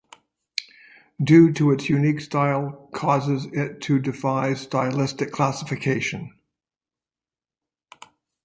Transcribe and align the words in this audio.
Due 1.23 1.53
to 1.53 1.69
its 1.69 1.87
unique 1.87 2.21
style 2.21 2.89
causes 2.91 3.45
it 3.53 3.81
to 3.81 3.99
defies 3.99 4.59
stylistic 4.61 5.31
classification. 5.31 6.33